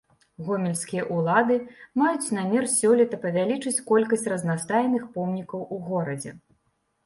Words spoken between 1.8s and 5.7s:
маюць намер сёлета павялічыць колькасць разнастайных помнікаў